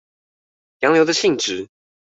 [0.79, 1.67] 洋流的性質